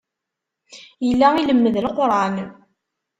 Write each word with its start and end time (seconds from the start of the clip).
Yella 1.07 1.29
ilemmed 1.41 1.75
Leqran. 1.85 2.35